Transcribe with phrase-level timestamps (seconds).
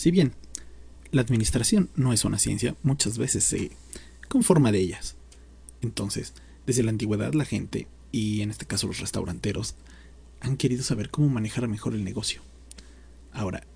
[0.00, 0.32] Si bien
[1.10, 3.70] la administración no es una ciencia, muchas veces se
[4.28, 5.16] conforma de ellas.
[5.82, 6.32] Entonces,
[6.64, 9.74] desde la antigüedad la gente, y en este caso los restauranteros,
[10.40, 12.40] han querido saber cómo manejar mejor el negocio.
[13.30, 13.66] Ahora,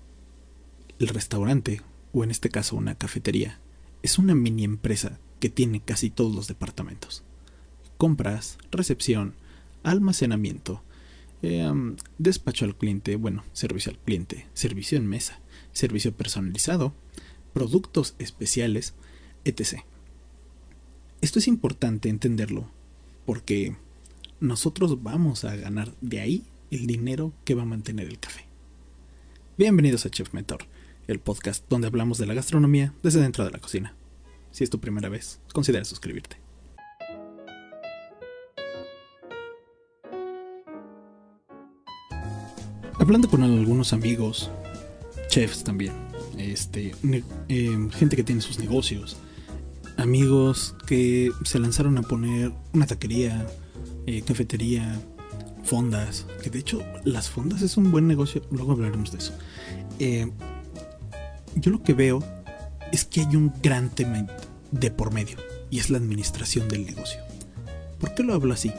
[0.97, 3.59] el restaurante, o en este caso una cafetería,
[4.01, 7.21] es una mini empresa que tiene casi todos los departamentos.
[7.97, 9.35] Compras, recepción,
[9.83, 10.81] almacenamiento,
[11.43, 11.71] eh,
[12.17, 15.39] despacho al cliente, bueno, servicio al cliente, servicio en mesa,
[15.75, 16.93] servicio personalizado,
[17.53, 18.93] productos especiales,
[19.43, 19.81] etc.
[21.21, 22.71] Esto es importante entenderlo
[23.25, 23.75] porque
[24.39, 28.45] nosotros vamos a ganar de ahí el dinero que va a mantener el café.
[29.57, 30.65] Bienvenidos a Chef Mentor,
[31.07, 33.95] el podcast donde hablamos de la gastronomía desde dentro de la cocina.
[34.51, 36.37] Si es tu primera vez, considera suscribirte.
[42.97, 44.49] Hablando con algunos amigos,
[45.35, 45.91] chefs también,
[46.37, 46.95] este,
[47.49, 49.17] eh, gente que tiene sus negocios,
[49.97, 53.45] amigos que se lanzaron a poner una taquería,
[54.05, 54.97] eh, cafetería,
[55.65, 59.33] fondas, que de hecho las fondas es un buen negocio, luego hablaremos de eso.
[59.99, 60.31] Eh,
[61.55, 62.23] yo lo que veo
[62.93, 64.27] es que hay un gran tema
[64.71, 65.35] de por medio
[65.69, 67.19] y es la administración del negocio.
[67.99, 68.71] ¿Por qué lo hablo así?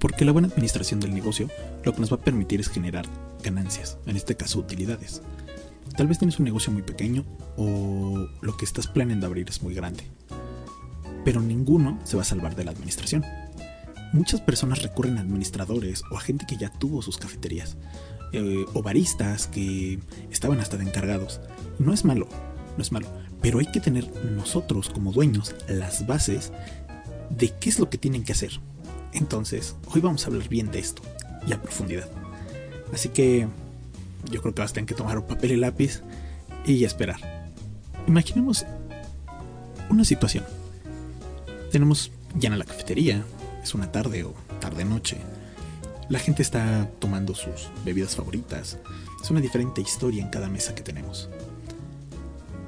[0.00, 1.48] Porque la buena administración del negocio
[1.84, 3.06] lo que nos va a permitir es generar
[3.42, 5.22] ganancias, en este caso utilidades.
[5.96, 7.24] Tal vez tienes un negocio muy pequeño
[7.56, 10.04] o lo que estás planeando abrir es muy grande.
[11.24, 13.24] Pero ninguno se va a salvar de la administración.
[14.12, 17.76] Muchas personas recurren a administradores o a gente que ya tuvo sus cafeterías,
[18.32, 19.98] eh, o baristas que
[20.30, 21.40] estaban hasta de encargados.
[21.78, 22.28] No es malo,
[22.76, 23.08] no es malo,
[23.40, 26.52] pero hay que tener nosotros como dueños las bases
[27.30, 28.60] de qué es lo que tienen que hacer.
[29.12, 31.02] Entonces, hoy vamos a hablar bien de esto
[31.46, 32.08] y a profundidad.
[32.92, 33.46] Así que
[34.30, 36.02] yo creo que vas a tener que tomar un papel y lápiz
[36.66, 37.50] y esperar.
[38.06, 38.66] Imaginemos
[39.88, 40.44] una situación.
[41.70, 43.24] Tenemos llena la cafetería,
[43.62, 45.18] es una tarde o tarde-noche.
[46.08, 48.78] La gente está tomando sus bebidas favoritas.
[49.22, 51.28] Es una diferente historia en cada mesa que tenemos.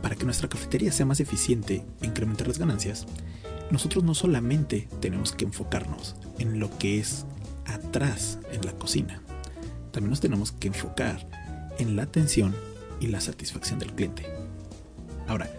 [0.00, 3.06] Para que nuestra cafetería sea más eficiente e incrementar las ganancias,
[3.70, 7.24] nosotros no solamente tenemos que enfocarnos en lo que es
[7.64, 9.22] atrás en la cocina,
[9.92, 11.26] también nos tenemos que enfocar
[11.78, 12.54] en la atención
[13.00, 14.26] y la satisfacción del cliente.
[15.28, 15.50] Ahora,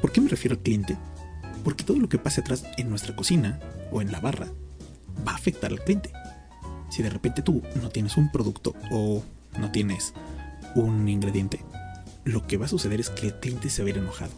[0.00, 0.96] ¿por qué me refiero al cliente?
[1.64, 3.58] Porque todo lo que pase atrás en nuestra cocina
[3.90, 4.48] o en la barra
[5.26, 6.12] va a afectar al cliente.
[6.90, 9.22] Si de repente tú no tienes un producto o
[9.58, 10.12] no tienes
[10.74, 11.60] un ingrediente,
[12.24, 14.32] lo que va a suceder es que el cliente se va a ir enojado.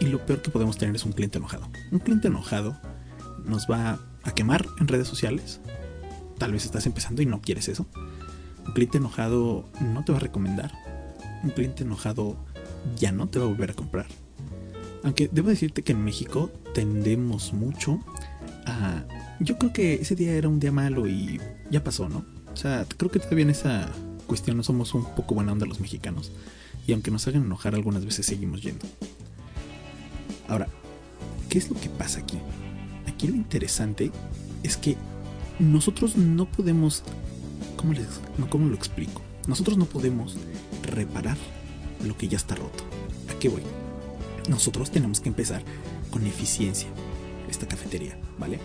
[0.00, 1.68] Y lo peor que podemos tener es un cliente enojado.
[1.92, 2.76] Un cliente enojado
[3.44, 5.60] nos va a quemar en redes sociales.
[6.44, 7.86] Tal vez estás empezando y no quieres eso.
[8.66, 10.72] Un cliente enojado no te va a recomendar.
[11.42, 12.36] Un cliente enojado
[12.98, 14.04] ya no te va a volver a comprar.
[15.04, 17.98] Aunque debo decirte que en México tendemos mucho
[18.66, 19.04] a...
[19.40, 21.40] Yo creo que ese día era un día malo y
[21.70, 22.26] ya pasó, ¿no?
[22.52, 23.88] O sea, creo que todavía en esa
[24.26, 26.30] cuestión no somos un poco buena onda los mexicanos.
[26.86, 28.84] Y aunque nos hagan enojar algunas veces seguimos yendo.
[30.46, 30.68] Ahora,
[31.48, 32.38] ¿qué es lo que pasa aquí?
[33.06, 34.12] Aquí lo interesante
[34.62, 34.98] es que
[35.58, 37.02] nosotros no podemos
[37.76, 38.06] ¿Cómo, les,
[38.48, 39.20] ¿Cómo lo explico?
[39.46, 40.36] Nosotros no podemos
[40.84, 41.36] reparar
[42.02, 42.82] lo que ya está roto.
[43.30, 43.62] ¿A qué voy?
[44.48, 45.62] Nosotros tenemos que empezar
[46.10, 46.88] con eficiencia
[47.48, 48.58] esta cafetería, ¿vale?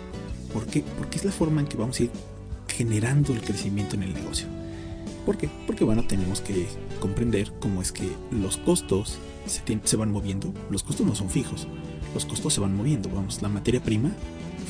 [0.54, 0.82] ¿Por qué?
[0.96, 2.10] Porque es la forma en que vamos a ir
[2.66, 4.46] generando el crecimiento en el negocio.
[5.26, 5.50] ¿Por qué?
[5.66, 6.66] Porque bueno, tenemos que
[6.98, 10.54] comprender cómo es que los costos se, se, van moviendo.
[10.70, 11.68] Los costos no son fijos,
[12.14, 13.10] los costos se van moviendo.
[13.10, 14.12] Vamos, la materia prima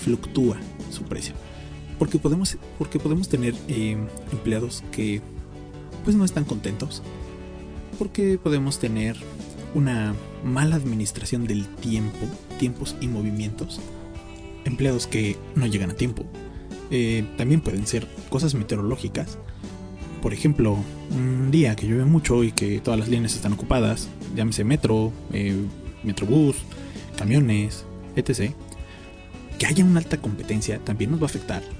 [0.02, 0.56] fluctúa
[0.90, 1.34] su precio.
[2.00, 3.94] Porque podemos, porque podemos tener eh,
[4.32, 5.20] empleados que
[6.02, 7.02] pues no están contentos.
[7.98, 9.18] Porque podemos tener
[9.74, 12.26] una mala administración del tiempo,
[12.58, 13.80] tiempos y movimientos.
[14.64, 16.24] Empleados que no llegan a tiempo.
[16.90, 19.36] Eh, también pueden ser cosas meteorológicas.
[20.22, 20.78] Por ejemplo,
[21.10, 25.54] un día que llueve mucho y que todas las líneas están ocupadas, llámese metro, eh,
[26.02, 26.56] metrobús,
[27.18, 27.84] camiones,
[28.16, 28.54] etc.
[29.58, 31.79] Que haya una alta competencia también nos va a afectar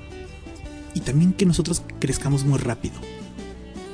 [0.94, 2.94] y también que nosotros crezcamos muy rápido.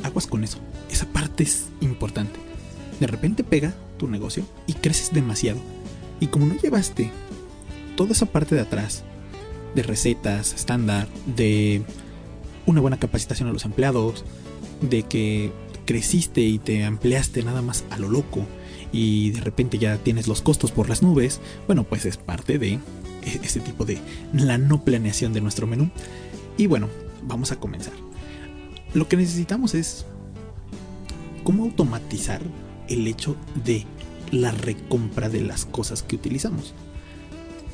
[0.02, 0.58] Aguas con eso.
[0.90, 2.38] Esa parte es importante.
[3.00, 5.60] De repente pega tu negocio y creces demasiado.
[6.20, 7.10] Y como no llevaste
[7.96, 9.04] toda esa parte de atrás,
[9.74, 11.82] de recetas estándar, de
[12.64, 14.24] una buena capacitación a los empleados,
[14.80, 15.52] de que
[15.84, 18.44] creciste y te ampliaste nada más a lo loco
[18.92, 22.74] y de repente ya tienes los costos por las nubes, bueno, pues es parte de
[22.74, 22.80] e-,
[23.42, 23.98] ese tipo de
[24.32, 25.90] la no planeación de nuestro menú.
[26.56, 26.88] Y bueno,
[27.22, 27.92] vamos a comenzar.
[28.94, 30.06] Lo que necesitamos es
[31.44, 32.40] cómo automatizar
[32.88, 33.84] el hecho de
[34.30, 36.74] la recompra de las cosas que utilizamos.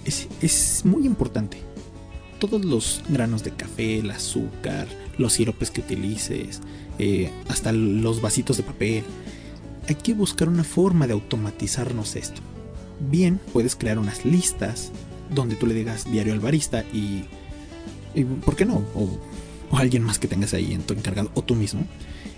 [0.05, 1.59] Es, es muy importante.
[2.39, 6.61] Todos los granos de café, el azúcar, los siropes que utilices,
[6.99, 9.05] eh, hasta los vasitos de papel.
[9.89, 12.41] Hay que buscar una forma de automatizarnos esto.
[13.11, 14.91] Bien, puedes crear unas listas
[15.33, 17.25] donde tú le digas diario al barista y,
[18.45, 18.83] ¿por qué no?
[18.95, 19.19] O,
[19.77, 21.87] alguien más que tengas ahí en tu encargado o tú mismo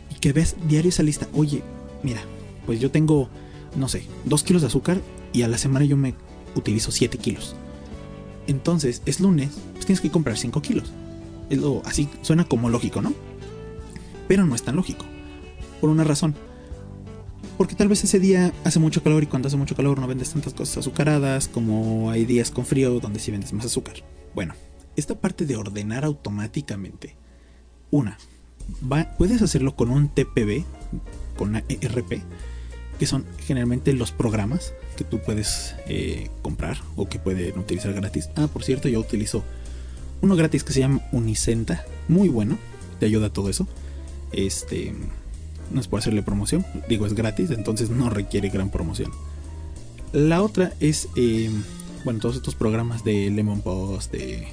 [0.09, 1.29] y que ves diario esa lista.
[1.35, 1.63] Oye,
[2.03, 2.21] mira,
[2.65, 3.29] pues yo tengo,
[3.77, 5.01] no sé, 2 kilos de azúcar
[5.33, 6.15] y a la semana yo me
[6.55, 7.57] utilizo 7 kilos.
[8.47, 10.93] Entonces, es lunes, pues tienes que comprar 5 kilos.
[11.51, 13.13] Es lo, así suena como lógico, ¿no?
[14.29, 15.05] Pero no es tan lógico.
[15.81, 16.35] Por una razón.
[17.57, 20.31] Porque tal vez ese día hace mucho calor y cuando hace mucho calor no vendes
[20.31, 23.97] tantas cosas azucaradas como hay días con frío donde sí vendes más azúcar.
[24.35, 24.55] Bueno,
[24.97, 27.17] esta parte de ordenar automáticamente.
[27.91, 28.19] Una,
[29.19, 30.65] puedes hacerlo con un TPB,
[31.37, 32.23] con ERP,
[32.99, 38.31] que son generalmente los programas que tú puedes eh, comprar o que pueden utilizar gratis.
[38.37, 39.45] Ah, por cierto, yo utilizo
[40.23, 42.59] uno gratis que se llama Unicenta, muy bueno,
[43.01, 43.67] te ayuda a todo eso.
[44.33, 44.95] Este,
[45.71, 49.11] no es por hacerle promoción, digo es gratis, entonces no requiere gran promoción.
[50.13, 51.51] La otra es, eh,
[52.05, 54.47] bueno, todos estos programas de Lemon Post, de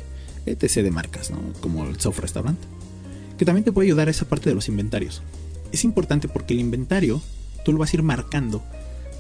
[0.46, 0.76] etc.
[0.84, 1.40] de marcas, ¿no?
[1.60, 2.60] como el Soft Restaurant,
[3.38, 5.22] que también te puede ayudar a esa parte de los inventarios.
[5.72, 7.22] Es importante porque el inventario
[7.64, 8.64] tú lo vas a ir marcando.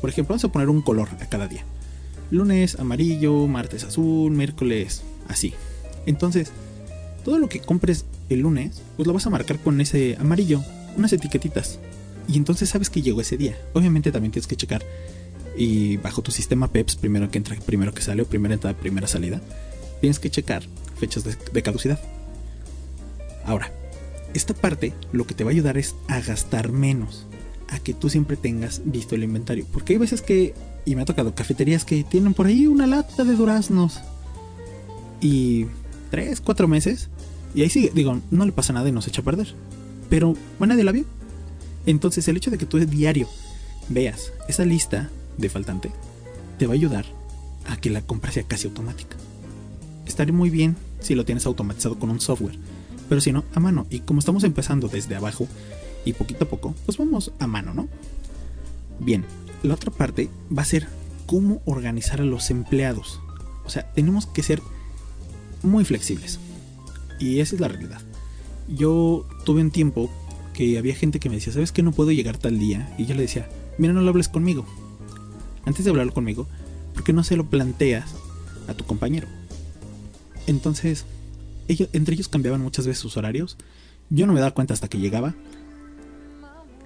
[0.01, 1.63] Por ejemplo, vamos a poner un color a cada día.
[2.29, 5.53] Lunes amarillo, martes azul, miércoles así.
[6.05, 6.51] Entonces,
[7.23, 10.63] todo lo que compres el lunes, pues lo vas a marcar con ese amarillo,
[10.97, 11.79] unas etiquetitas.
[12.27, 13.57] Y entonces sabes que llegó ese día.
[13.73, 14.83] Obviamente también tienes que checar
[15.55, 19.07] y bajo tu sistema PEPS, primero que entra, primero que sale o primera entrada, primera
[19.07, 19.41] salida,
[20.01, 20.63] tienes que checar
[20.99, 21.99] fechas de, caducidad.
[23.45, 23.71] Ahora,
[24.33, 27.25] esta parte lo que te va a ayudar es a gastar menos,
[27.69, 29.65] a que tú siempre tengas visto el inventario.
[29.71, 30.53] Porque hay veces que,
[30.85, 34.01] y me ha tocado cafeterías que tienen por ahí una lata de duraznos
[35.21, 35.67] y
[36.09, 37.09] 3, 4 meses.
[37.55, 39.53] Y ahí sigue, digo, no le pasa nada y no se echa a perder.
[40.09, 41.05] Pero bueno, nadie la vio.
[41.85, 43.27] Entonces el hecho de que tú de diario
[43.89, 45.91] veas esa lista de faltante
[46.59, 47.05] te va a ayudar
[47.67, 49.17] a que la compra sea casi automática.
[50.05, 52.57] Estaría muy bien si lo tienes automatizado con un software,
[53.09, 53.87] pero si no, a mano.
[53.89, 55.47] Y como estamos empezando desde abajo
[56.05, 57.87] y poquito a poco, pues vamos a mano, ¿no?
[58.99, 59.25] Bien,
[59.63, 60.87] la otra parte va a ser
[61.25, 63.19] cómo organizar a los empleados.
[63.65, 64.61] O sea, tenemos que ser
[65.63, 66.39] muy flexibles.
[67.19, 68.01] Y esa es la realidad.
[68.67, 70.09] Yo tuve un tiempo
[70.53, 72.93] que había gente que me decía, ¿sabes que no puedo llegar tal día?
[72.97, 73.47] Y yo le decía,
[73.77, 74.65] mira, no lo hables conmigo.
[75.65, 76.47] Antes de hablar conmigo,
[76.93, 78.15] porque no se lo planteas
[78.67, 79.27] a tu compañero?
[80.47, 81.05] Entonces,
[81.67, 83.57] ellos, entre ellos cambiaban muchas veces sus horarios.
[84.09, 85.35] Yo no me daba cuenta hasta que llegaba.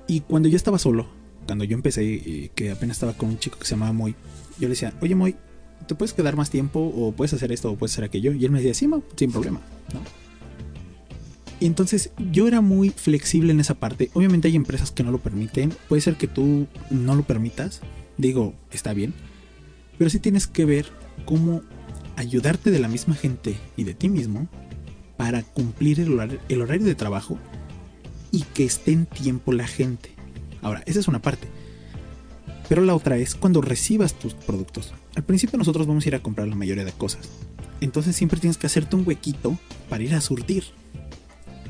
[0.08, 1.08] Y cuando yo estaba solo,
[1.46, 4.16] cuando yo empecé, y que apenas estaba con un chico que se llamaba Moy,
[4.60, 5.36] yo le decía, oye Moy,
[5.88, 8.34] ¿te puedes quedar más tiempo o puedes hacer esto o puedes hacer aquello?
[8.34, 9.62] Y él me decía, sí, sin problema.
[11.60, 14.12] Y entonces yo era muy flexible en esa parte.
[14.14, 15.74] Obviamente hay empresas que no lo permiten.
[15.88, 17.82] Puede ser que tú no lo permitas.
[18.18, 19.14] Digo, está bien.
[19.98, 20.88] Pero sí tienes que ver
[21.26, 21.62] cómo
[22.16, 24.48] ayudarte de la misma gente y de ti mismo
[25.18, 26.12] para cumplir el
[26.62, 27.38] horario, de trabajo
[28.32, 30.12] y que esté en tiempo la gente.
[30.62, 31.48] Ahora, esa es una parte.
[32.68, 34.94] Pero la otra es cuando recibas tus productos.
[35.16, 37.30] Al principio nosotros vamos a ir a comprar la mayoría de cosas.
[37.82, 39.58] Entonces siempre tienes que hacerte un huequito
[39.90, 40.64] para ir a surtir.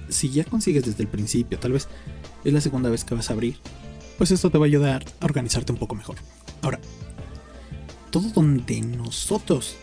[0.09, 1.87] Si ya consigues desde el principio, tal vez
[2.43, 3.57] es la segunda vez que vas a abrir,
[4.17, 6.15] pues esto te va a ayudar a organizarte un poco mejor.
[6.61, 6.79] Ahora,
[8.11, 9.75] todo donde nosotros,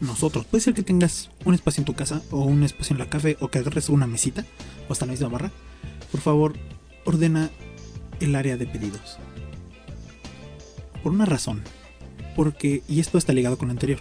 [0.00, 3.10] nosotros, puede ser que tengas un espacio en tu casa o un espacio en la
[3.10, 4.44] café o que agarres una mesita
[4.88, 5.52] o hasta la misma barra,
[6.10, 6.54] por favor,
[7.04, 7.50] ordena
[8.20, 9.18] el área de pedidos
[11.02, 11.62] por una razón.
[12.36, 14.00] Porque, y esto está ligado con lo anterior,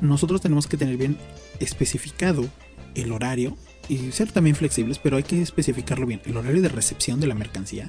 [0.00, 1.16] nosotros tenemos que tener bien
[1.60, 2.48] especificado
[2.94, 3.56] el horario
[3.88, 6.22] y ser también flexibles, pero hay que especificarlo bien.
[6.24, 7.88] El horario de recepción de la mercancía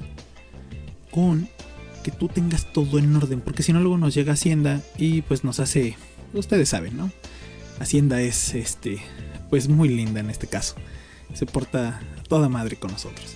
[1.12, 1.48] con
[2.04, 5.44] que tú tengas todo en orden, porque si no luego nos llega Hacienda y pues
[5.44, 5.96] nos hace,
[6.34, 7.12] ustedes saben, ¿no?
[7.80, 9.00] Hacienda es este
[9.50, 10.76] pues muy linda en este caso.
[11.34, 13.36] Se porta toda madre con nosotros.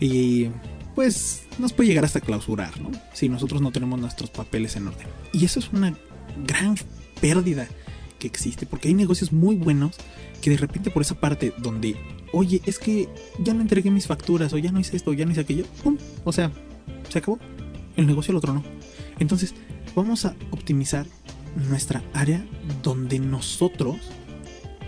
[0.00, 0.48] Y
[0.94, 2.90] pues nos puede llegar hasta clausurar, ¿no?
[3.12, 5.06] Si nosotros no tenemos nuestros papeles en orden.
[5.32, 5.96] Y eso es una
[6.46, 6.76] gran
[7.20, 7.68] pérdida
[8.18, 9.96] que existe, porque hay negocios muy buenos
[10.40, 11.96] que de repente por esa parte donde,
[12.32, 13.08] oye, es que
[13.40, 15.64] ya no entregué mis facturas, o ya no hice esto, o ya no hice aquello,
[15.82, 15.96] ¡pum!
[16.24, 16.52] O sea,
[17.08, 17.38] se acabó.
[17.96, 18.64] El negocio el otro no.
[19.18, 19.54] Entonces,
[19.94, 21.06] vamos a optimizar
[21.56, 22.44] nuestra área
[22.82, 23.96] donde nosotros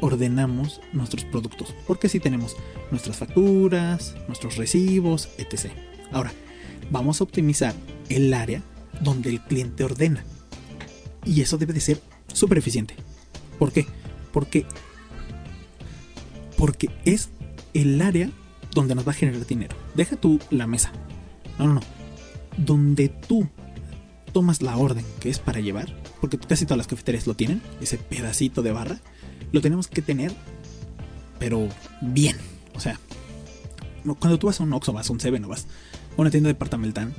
[0.00, 1.75] ordenamos nuestros productos.
[1.87, 2.56] Porque si tenemos
[2.90, 5.73] nuestras facturas, nuestros recibos, etc.
[6.12, 6.32] Ahora,
[6.90, 7.75] vamos a optimizar
[8.08, 8.62] el área
[9.00, 10.25] donde el cliente ordena.
[11.25, 12.00] Y eso debe de ser
[12.32, 12.94] súper eficiente.
[13.58, 13.87] ¿Por qué?
[14.32, 14.66] Porque,
[16.56, 17.30] porque es
[17.75, 18.30] el área
[18.73, 19.75] donde nos va a generar dinero.
[19.94, 20.92] Deja tú la mesa.
[21.58, 21.80] No, no, no.
[22.58, 23.49] Donde tú
[24.32, 27.99] tomas la orden que es para llevar, porque casi todas las cafeterías lo tienen, ese
[27.99, 29.00] pedacito de barra,
[29.52, 30.32] lo tenemos que tener,
[31.38, 31.68] pero
[32.00, 32.37] bien.
[32.75, 32.99] O sea,
[34.18, 35.66] cuando tú vas a un Oxxo, vas a un Seven o vas
[36.16, 37.12] a una tienda departamental,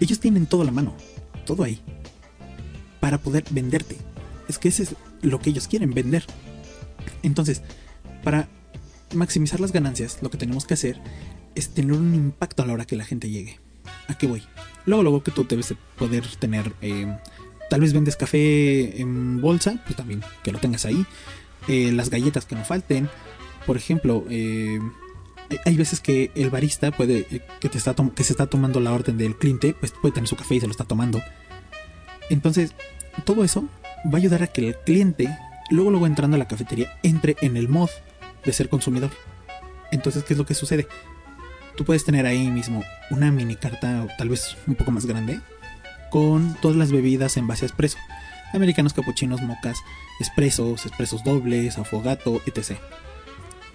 [0.00, 0.94] ellos tienen todo a la mano,
[1.46, 1.80] todo ahí,
[3.00, 3.96] para poder venderte.
[4.48, 6.24] Es que ese es lo que ellos quieren, vender.
[7.22, 7.62] Entonces,
[8.22, 8.48] para
[9.14, 11.00] maximizar las ganancias, lo que tenemos que hacer
[11.54, 13.60] es tener un impacto a la hora que la gente llegue.
[14.08, 14.42] ¿A qué voy?
[14.86, 17.16] Luego, luego que tú debes poder tener, eh,
[17.70, 21.06] tal vez vendes café en bolsa, pues también que lo tengas ahí.
[21.68, 23.08] Eh, las galletas que no falten.
[23.66, 24.78] Por ejemplo, eh,
[25.64, 29.16] hay veces que el barista puede, que, te está que se está tomando la orden
[29.16, 31.22] del cliente, pues puede tener su café y se lo está tomando.
[32.30, 32.74] Entonces,
[33.24, 33.68] todo eso
[34.06, 35.28] va a ayudar a que el cliente,
[35.70, 37.90] luego, luego entrando a la cafetería, entre en el mod
[38.44, 39.10] de ser consumidor.
[39.90, 40.86] Entonces, ¿qué es lo que sucede?
[41.76, 45.40] Tú puedes tener ahí mismo una mini carta, tal vez un poco más grande,
[46.14, 47.98] con todas las bebidas en base a espresso.
[48.52, 49.78] Americanos, capuchinos, mocas,
[50.20, 52.78] espresos, espresos dobles, afogato, etc.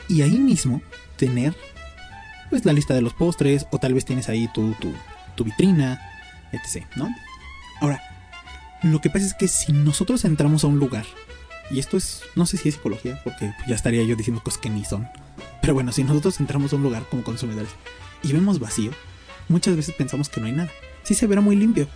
[0.08, 0.82] Y ahí mismo
[1.18, 1.54] tener
[2.50, 4.94] pues la lista de los postres o tal vez tienes ahí tu, tu,
[5.36, 6.00] tu vitrina,
[6.54, 6.86] etc.
[6.96, 7.14] ¿no?
[7.82, 8.02] Ahora,
[8.84, 11.06] lo que pasa es que si nosotros entramos a un lugar,
[11.70, 14.70] y esto es, no sé si es psicología, porque ya estaría yo diciendo cosas que
[14.70, 15.10] ni son,
[15.62, 17.72] pero bueno, si nosotros entramos a un lugar como consumidores
[18.24, 18.92] y vemos vacío,
[19.50, 20.72] muchas veces pensamos que no hay nada.
[21.04, 21.90] Sí se verá muy limpio,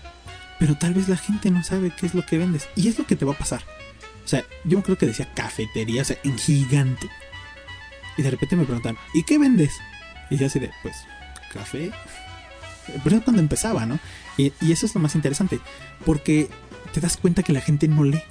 [0.63, 2.69] pero tal vez la gente no sabe qué es lo que vendes.
[2.77, 3.61] Y es lo que te va a pasar.
[4.23, 7.09] O sea, yo creo que decía cafetería, o sea, en gigante.
[8.15, 9.73] Y de repente me preguntan, ¿y qué vendes?
[10.29, 10.95] Y yo así de, pues,
[11.51, 11.91] café.
[13.03, 13.99] Pero es cuando empezaba, ¿no?
[14.37, 15.59] Y, y eso es lo más interesante,
[16.05, 16.47] porque
[16.93, 18.23] te das cuenta que la gente no lee.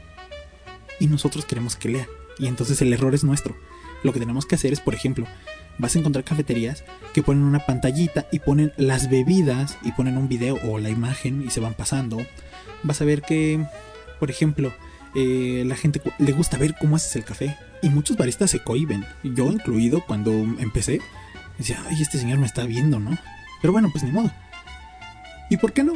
[1.00, 2.06] Y nosotros queremos que lea.
[2.38, 3.54] Y entonces el error es nuestro.
[4.04, 5.26] Lo que tenemos que hacer es, por ejemplo,
[5.82, 10.28] vas a encontrar cafeterías que ponen una pantallita y ponen las bebidas y ponen un
[10.28, 12.24] video o la imagen y se van pasando.
[12.84, 13.66] Vas a ver que,
[14.20, 14.72] por ejemplo,
[15.16, 19.04] eh, la gente le gusta ver cómo haces el café y muchos baristas se cohiben.
[19.24, 21.00] Yo incluido cuando empecé,
[21.58, 23.18] decía, ay, este señor me está viendo, ¿no?
[23.60, 24.30] Pero bueno, pues ni modo.
[25.50, 25.94] ¿Y por qué no?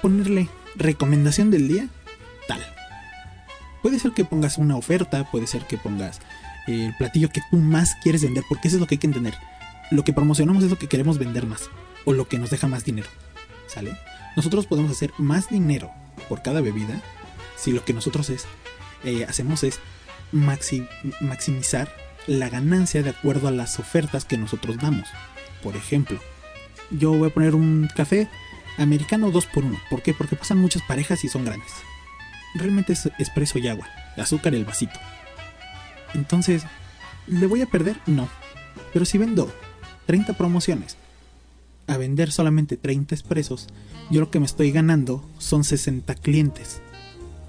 [0.00, 1.86] Ponerle recomendación del día,
[2.48, 2.60] tal.
[3.82, 6.20] Puede ser que pongas una oferta, puede ser que pongas
[6.66, 9.34] el platillo que tú más quieres vender, porque eso es lo que hay que entender.
[9.90, 11.70] Lo que promocionamos es lo que queremos vender más,
[12.04, 13.08] o lo que nos deja más dinero.
[13.66, 13.96] ¿Sale?
[14.36, 15.90] Nosotros podemos hacer más dinero
[16.28, 17.00] por cada bebida
[17.56, 18.46] si lo que nosotros es,
[19.04, 19.78] eh, hacemos es
[20.32, 21.94] maximizar
[22.26, 25.08] la ganancia de acuerdo a las ofertas que nosotros damos.
[25.62, 26.18] Por ejemplo,
[26.90, 28.28] yo voy a poner un café
[28.78, 29.78] americano 2x1.
[29.90, 30.14] ¿Por qué?
[30.14, 31.72] Porque pasan muchas parejas y son grandes.
[32.54, 34.98] Realmente es espresso y agua, azúcar el vasito.
[36.14, 36.64] Entonces,
[37.26, 37.98] ¿le voy a perder?
[38.06, 38.28] No.
[38.92, 39.50] Pero si vendo
[40.06, 40.96] 30 promociones
[41.86, 43.68] a vender solamente 30 expresos,
[44.10, 46.80] yo lo que me estoy ganando son 60 clientes,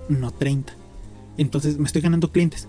[0.09, 0.73] no 30.
[1.37, 2.67] Entonces me estoy ganando clientes.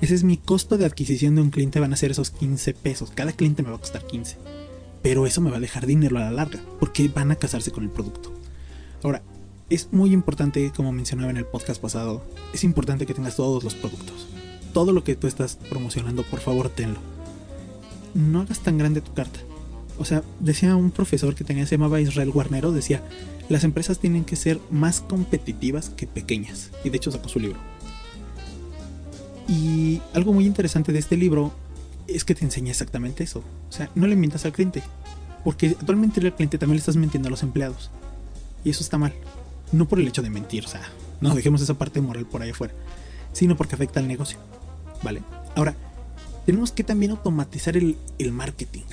[0.00, 3.12] Ese es mi costo de adquisición de un cliente, van a ser esos 15 pesos.
[3.14, 4.38] Cada cliente me va a costar 15.
[5.02, 7.84] Pero eso me va a dejar dinero a la larga, porque van a casarse con
[7.84, 8.32] el producto.
[9.02, 9.22] Ahora,
[9.68, 13.74] es muy importante, como mencionaba en el podcast pasado, es importante que tengas todos los
[13.74, 14.26] productos
[14.72, 16.98] todo lo que tú estás promocionando, por favor, tenlo.
[18.14, 19.40] No hagas tan grande tu carta.
[19.98, 23.02] O sea, decía un profesor que tenía, se llamaba Israel Guarnero, decía,
[23.48, 26.70] las empresas tienen que ser más competitivas que pequeñas.
[26.84, 27.58] Y de hecho sacó su libro.
[29.48, 31.52] Y algo muy interesante de este libro
[32.06, 33.42] es que te enseña exactamente eso.
[33.68, 34.82] O sea, no le mientas al cliente.
[35.44, 37.90] Porque actualmente el cliente también le estás mintiendo a los empleados.
[38.64, 39.12] Y eso está mal.
[39.72, 40.82] No por el hecho de mentir, o sea,
[41.20, 42.74] no dejemos esa parte moral por ahí afuera,
[43.32, 44.38] sino porque afecta al negocio.
[45.02, 45.22] ¿vale?
[45.56, 45.74] Ahora,
[46.46, 47.96] tenemos que también automatizar el,
[48.32, 48.84] marketing.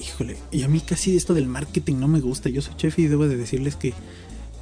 [0.00, 2.48] Híjole, y a mí casi esto del marketing no me gusta.
[2.48, 3.94] Yo soy chef y debo de decirles que,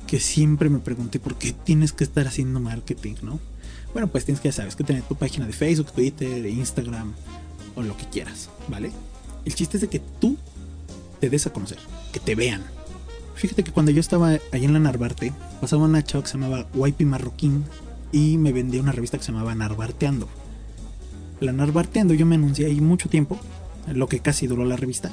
[0.06, 3.40] que siempre me pregunté por qué tienes que estar haciendo marketing, ¿no?
[3.92, 7.12] Bueno, pues tienes que, ya sabes, que tener tu página de Facebook, Twitter, Instagram
[7.74, 8.92] o lo que quieras, ¿vale?
[9.44, 10.36] El chiste es de que tú
[11.20, 11.78] te des a conocer,
[12.12, 12.62] que te vean.
[13.34, 16.68] Fíjate que cuando yo estaba ahí en la Narvarte, pasaba una chava que se llamaba
[16.74, 17.64] Waipi Marroquín
[18.12, 20.28] y me vendía una revista que se llamaba Narvarteando
[21.40, 23.38] la Narvarteando yo me anuncié ahí mucho tiempo,
[23.92, 25.10] lo que casi duró la revista.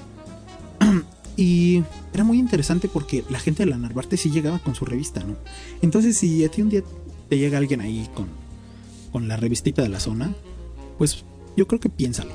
[1.38, 5.24] y era muy interesante porque la gente de la Narvarte sí llegaba con su revista,
[5.24, 5.36] ¿no?
[5.82, 6.84] Entonces si a ti un día
[7.30, 8.28] te llega alguien ahí con,
[9.12, 10.36] con la revistita de la zona,
[10.98, 11.24] pues
[11.56, 12.32] yo creo que piénsalo.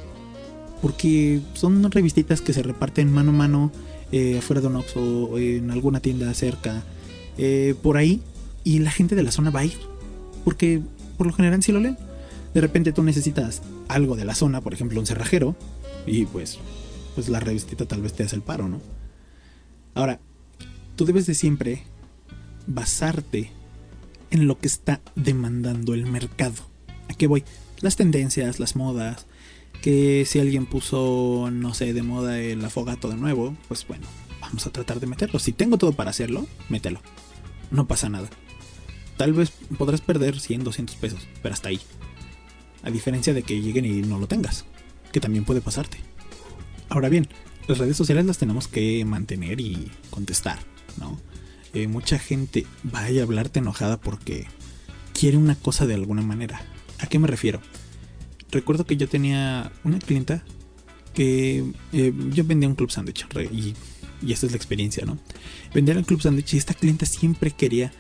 [0.81, 3.73] Porque son revistitas que se reparten mano a mano
[4.11, 6.83] eh, afuera de un Oxxo, en alguna tienda cerca,
[7.39, 8.21] eh, por ahí,
[8.65, 9.79] y la gente de la zona va a ir,
[10.45, 10.81] porque
[11.17, 11.97] por lo general sí lo leen.
[12.55, 15.57] De repente tú necesitas algo de la zona, por ejemplo un cerrajero,
[16.07, 16.59] y pues,
[17.15, 18.81] pues la revistita tal vez te hace el paro, ¿no?
[19.95, 20.21] Ahora,
[20.97, 21.85] tú debes de siempre
[22.67, 23.51] basarte
[24.31, 26.63] en lo que está demandando el mercado.
[27.09, 27.45] ¿A qué voy?
[27.81, 29.27] Las tendencias, las modas,
[29.83, 34.07] que si alguien puso, no sé, de moda el afogato de nuevo, pues bueno,
[34.41, 35.39] vamos a tratar de meterlo.
[35.39, 37.01] Si tengo todo para hacerlo, mételo.
[37.71, 38.29] No pasa nada.
[39.17, 41.81] Tal vez podrás perder 100, 200 pesos, pero hasta ahí.
[42.83, 44.65] A diferencia de que lleguen y no lo tengas,
[45.13, 45.99] que también puede pasarte.
[46.89, 47.29] Ahora bien,
[47.69, 50.59] las redes sociales las tenemos que mantener y contestar,
[50.99, 51.21] ¿no?
[51.75, 54.47] Eh, mucha gente vaya a hablarte enojada porque
[55.15, 56.61] quiere una cosa de alguna manera.
[56.99, 57.63] ¿A qué me refiero?
[58.51, 60.45] Recuerdo que yo tenía una clienta
[61.15, 63.75] que eh, yo vendía un club sándwich y,
[64.23, 65.19] y esta es la experiencia, ¿no?
[65.73, 67.93] Vendía el club sándwich y esta clienta siempre quería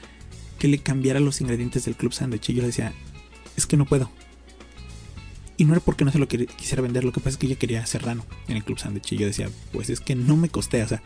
[0.62, 2.92] que le cambiara los ingredientes del club sándwich y yo le decía,
[3.56, 4.12] es que no puedo.
[5.56, 7.56] Y no era porque no se lo quisiera vender, lo que pasa es que ella
[7.56, 10.80] quería serrano en el club sándwich y yo decía, pues es que no me costé,
[10.84, 11.02] o sea,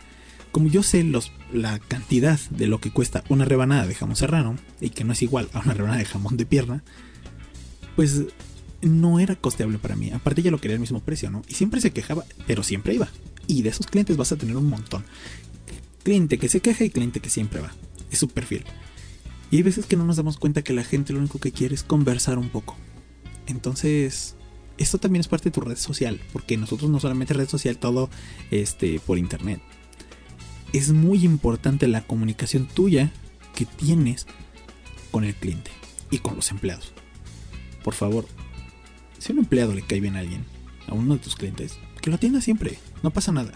[0.53, 4.57] como yo sé los, la cantidad de lo que cuesta una rebanada de jamón serrano
[4.79, 6.85] y que no es igual a una rebanada de jamón de pierna,
[7.97, 8.25] pues
[8.83, 10.11] no era costeable para mí.
[10.11, 11.41] Aparte ya lo quería al mismo precio, ¿no?
[11.49, 13.09] Y siempre se quejaba, pero siempre iba.
[13.47, 15.07] Y de esos clientes vas a tener un montón.
[16.03, 17.73] Cliente que se queja y cliente que siempre va.
[18.11, 18.67] Es su perfil.
[19.51, 21.75] Y hay veces que no nos damos cuenta que la gente lo único que quiere
[21.75, 22.77] es conversar un poco.
[23.47, 24.37] Entonces,
[24.79, 28.11] esto también es parte de tu red social, porque nosotros no solamente red social, todo
[28.51, 29.61] este por internet.
[30.73, 33.13] Es muy importante la comunicación tuya
[33.55, 34.27] que tienes
[35.11, 35.71] con el cliente
[36.11, 36.93] y con los empleados.
[37.85, 38.27] Por favor,
[39.19, 40.45] si a un empleado le cae bien a alguien,
[40.89, 43.53] a uno de tus clientes, que lo atienda siempre, no pasa nada.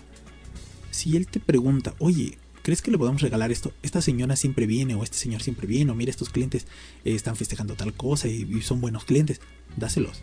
[0.90, 3.73] Si él te pregunta, oye, ¿crees que le podemos regalar esto?
[3.83, 6.67] Esta señora siempre viene o este señor siempre viene o mira estos clientes
[7.05, 9.40] están festejando tal cosa y, son buenos clientes,
[9.77, 10.23] dáselos.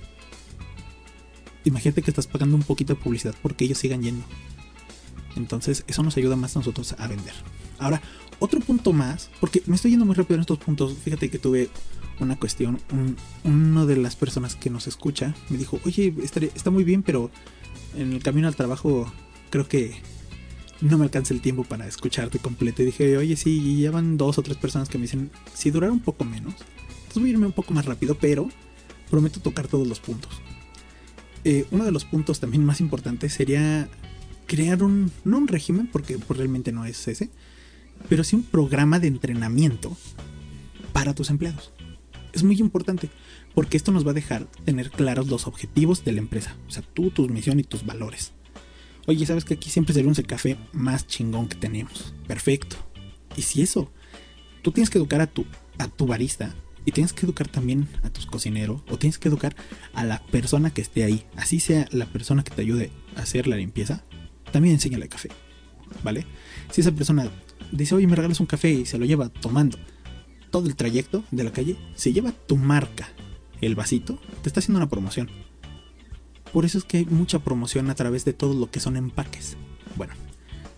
[1.64, 4.24] Imagínate que estás pagando un poquito de publicidad porque ellos sigan yendo.
[5.36, 7.34] Entonces eso nos ayuda más a nosotros a vender.
[7.80, 8.02] Ahora,
[8.40, 11.70] otro punto más, porque me estoy yendo muy rápido en estos puntos, fíjate que tuve
[12.20, 12.80] una cuestión,
[13.44, 17.30] una de las personas que nos escucha me dijo, oye, está muy bien, pero
[17.96, 19.12] en el camino al trabajo
[19.50, 20.02] creo que
[20.82, 22.82] no me alcanza el tiempo para escucharte completo.
[22.82, 25.92] Y dije, oye, sí, ya van dos o tres personas que me dicen, si durara
[25.92, 28.50] un poco menos, entonces voy a irme un poco más rápido, pero
[29.10, 30.32] prometo tocar todos los puntos.
[31.44, 33.88] Eh, uno de los puntos también más importantes sería
[34.46, 37.30] crear un, no un régimen, porque pues, realmente no es ese,
[38.10, 39.96] pero sí un programa de entrenamiento
[40.94, 41.72] para tus empleados
[42.38, 43.10] es muy importante
[43.54, 46.84] porque esto nos va a dejar tener claros los objetivos de la empresa, o sea,
[46.94, 48.34] tú, tu misión y tus valores.
[49.08, 52.14] Oye, sabes que aquí siempre será un café más chingón que tenemos.
[52.28, 52.76] Perfecto.
[53.38, 53.90] Y si eso,
[54.62, 55.46] tú tienes que educar a tu,
[55.78, 59.56] a tu barista y tienes que educar también a tus cocineros o tienes que educar
[59.94, 63.48] a la persona que esté ahí, así sea la persona que te ayude a hacer
[63.48, 64.04] la limpieza,
[64.52, 65.30] también enséñale café,
[66.04, 66.26] ¿vale?
[66.72, 67.30] Si esa persona
[67.72, 69.78] dice, oye, me regalas un café y se lo lleva tomando,
[70.50, 73.10] todo el trayecto de la calle, se lleva tu marca,
[73.60, 75.30] el vasito, te está haciendo una promoción.
[76.54, 79.58] Por eso es que hay mucha promoción a través de todo lo que son empaques.
[79.96, 80.14] Bueno,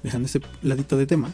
[0.03, 1.33] dejando ese ladito de tema,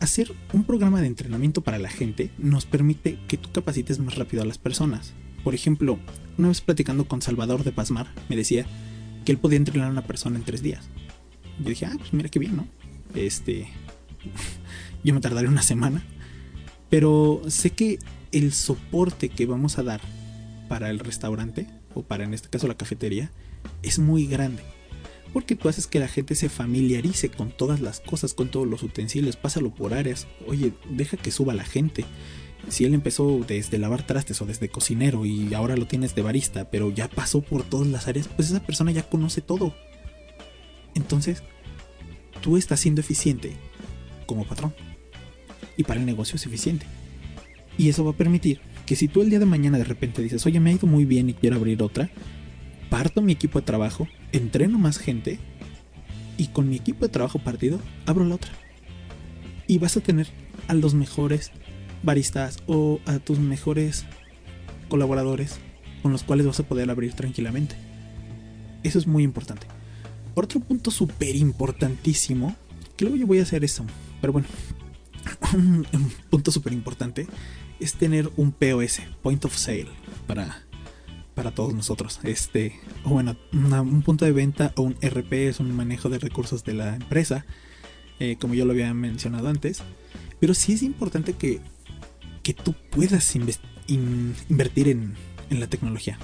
[0.00, 4.42] hacer un programa de entrenamiento para la gente nos permite que tú capacites más rápido
[4.42, 5.12] a las personas.
[5.44, 5.98] Por ejemplo,
[6.38, 8.66] una vez platicando con Salvador de Pasmar, me decía
[9.24, 10.88] que él podía entrenar a una persona en tres días.
[11.58, 12.66] Yo dije, ah, pues mira qué bien, ¿no?
[13.14, 13.68] Este,
[15.04, 16.04] yo me tardaré una semana,
[16.90, 17.98] pero sé que
[18.32, 20.00] el soporte que vamos a dar
[20.68, 23.30] para el restaurante, o para en este caso la cafetería,
[23.82, 24.62] es muy grande.
[25.32, 28.82] Porque tú haces que la gente se familiarice con todas las cosas, con todos los
[28.82, 30.26] utensilios, pásalo por áreas.
[30.46, 32.04] Oye, deja que suba la gente.
[32.68, 36.70] Si él empezó desde lavar trastes o desde cocinero y ahora lo tienes de barista,
[36.70, 39.74] pero ya pasó por todas las áreas, pues esa persona ya conoce todo.
[40.94, 41.42] Entonces,
[42.40, 43.52] tú estás siendo eficiente
[44.26, 44.74] como patrón
[45.76, 46.86] y para el negocio es eficiente.
[47.78, 50.46] Y eso va a permitir que si tú el día de mañana de repente dices,
[50.46, 52.08] oye, me ha ido muy bien y quiero abrir otra,
[52.88, 55.38] parto mi equipo de trabajo, entreno más gente
[56.38, 58.50] y con mi equipo de trabajo partido abro la otra.
[59.66, 60.28] Y vas a tener
[60.68, 61.50] a los mejores
[62.02, 64.06] baristas o a tus mejores
[64.88, 65.58] colaboradores
[66.02, 67.74] con los cuales vas a poder abrir tranquilamente.
[68.84, 69.66] Eso es muy importante.
[70.34, 72.54] Otro punto súper importantísimo,
[72.96, 73.84] que luego yo voy a hacer eso,
[74.20, 74.46] pero bueno,
[75.54, 75.86] un,
[76.30, 77.26] punto súper importante
[77.80, 79.88] es tener un POS, Point of Sale,
[80.26, 80.62] para,
[81.34, 82.20] para todos nosotros.
[82.22, 86.64] Este, o bueno, un punto de venta o un RP es un manejo de recursos
[86.64, 87.44] de la empresa
[88.18, 89.82] eh, como yo lo había mencionado antes.
[90.40, 91.60] Pero sí es importante que,
[92.42, 95.14] que tú puedas invertir en,
[95.50, 96.18] en la tecnología.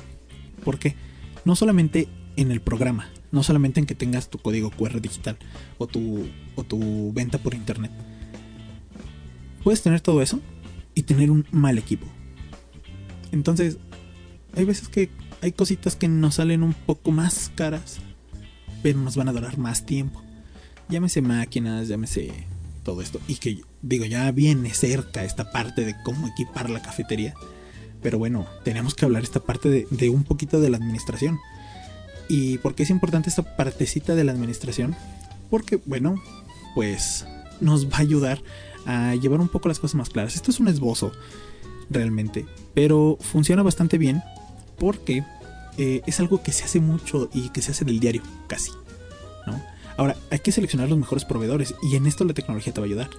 [0.65, 0.95] ¿Por qué?
[1.45, 5.39] No solamente en el programa, no solamente en que tengas tu código QR digital
[5.79, 7.91] o tu, o tu venta por internet.
[9.63, 10.41] Puedes tener todo eso
[10.95, 12.07] y tener un mal equipo.
[13.31, 13.79] Entonces,
[14.55, 17.99] hay veces que hay cositas que nos salen un poco más caras,
[18.83, 20.23] pero nos van a durar más tiempo.
[20.89, 22.33] Llámese máquinas, llámese
[22.85, 23.21] todo esto.
[23.27, 27.35] Y que digo, ya viene cerca esta parte de cómo equipar la cafetería.
[28.03, 31.39] Pero bueno, tenemos que hablar esta parte de, de un poquito de la administración.
[32.29, 34.95] ¿Y por qué es importante esta partecita de la administración?
[35.51, 36.23] Porque, bueno,
[36.75, 37.27] pues
[37.61, 38.43] nos va a ayudar
[38.87, 40.35] a llevar un poco las cosas más claras.
[40.35, 41.13] Esto es un esbozo,
[41.91, 44.23] realmente, pero funciona bastante bien
[44.79, 45.25] porque
[45.79, 48.71] eh, es algo que se hace mucho y que se hace del diario, casi.
[49.47, 49.63] ¿no?
[49.97, 52.89] Ahora, hay que seleccionar los mejores proveedores y en esto la tecnología te va a
[52.89, 53.11] ayudar.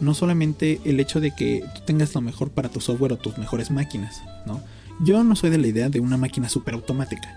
[0.00, 3.38] No solamente el hecho de que tú tengas lo mejor para tu software o tus
[3.38, 4.62] mejores máquinas, ¿no?
[5.02, 7.36] Yo no soy de la idea de una máquina super automática.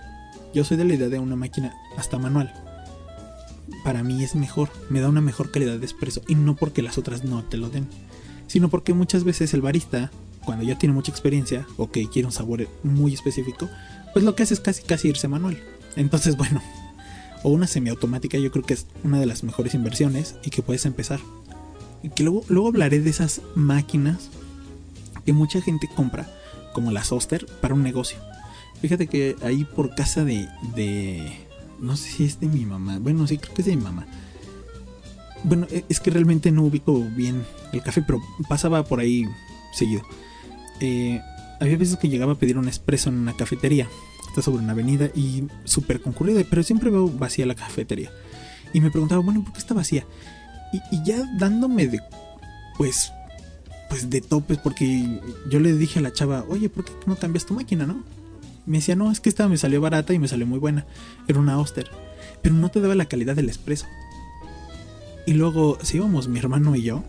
[0.53, 2.53] Yo soy de la idea de una máquina hasta manual.
[3.83, 6.97] Para mí es mejor, me da una mejor calidad de expreso y no porque las
[6.97, 7.87] otras no te lo den,
[8.47, 10.11] sino porque muchas veces el barista,
[10.45, 13.69] cuando ya tiene mucha experiencia o que quiere un sabor muy específico,
[14.13, 15.57] pues lo que hace es casi casi irse manual.
[15.95, 16.61] Entonces, bueno,
[17.43, 20.85] o una semiautomática yo creo que es una de las mejores inversiones y que puedes
[20.85, 21.19] empezar.
[22.01, 24.29] Y que luego, luego hablaré de esas máquinas
[25.25, 26.29] que mucha gente compra,
[26.73, 28.17] como las Oster, para un negocio.
[28.81, 31.42] Fíjate que ahí por casa de, de...
[31.83, 32.97] No sé si es de mi mamá.
[32.99, 34.07] Bueno, sí, creo que es de mi mamá.
[35.43, 37.43] Bueno, e, es que realmente no ubico bien
[37.73, 39.25] el café, pero pasaba por ahí
[39.73, 40.01] seguido.
[40.79, 41.21] Eh,
[41.59, 43.89] había veces que llegaba a pedir un espresso en una cafetería.
[44.29, 48.11] Está sobre una avenida y súper concurrida, pero siempre veo vacía la cafetería.
[48.71, 50.05] Y me preguntaba, bueno, ¿por qué está vacía?
[50.71, 51.99] Y, y ya dándome de,
[52.77, 53.11] pues,
[53.89, 55.19] pues de topes, porque
[55.49, 58.03] yo le dije a la chava, oye, ¿por qué no cambias tu máquina, no?
[58.65, 60.85] Me decía, no, es que esta me salió barata y me salió muy buena.
[61.27, 61.89] Era una Oster.
[62.41, 63.87] Pero no te daba la calidad del espresso.
[65.25, 67.03] Y luego, si íbamos mi hermano y yo,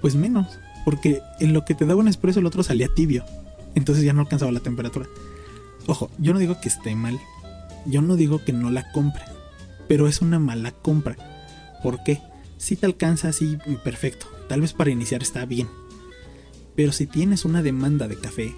[0.00, 0.58] pues menos.
[0.84, 3.24] Porque en lo que te daba un espresso el otro salía tibio.
[3.74, 5.06] Entonces ya no alcanzaba la temperatura.
[5.86, 7.18] Ojo, yo no digo que esté mal.
[7.86, 9.22] Yo no digo que no la compre.
[9.88, 11.16] Pero es una mala compra.
[11.82, 12.20] ¿Por qué?
[12.56, 14.26] Si te alcanza así, perfecto.
[14.48, 15.68] Tal vez para iniciar está bien.
[16.76, 18.54] Pero si tienes una demanda de café